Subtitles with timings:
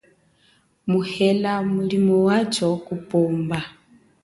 [0.91, 3.59] Muhela mulimo wacho kupomba.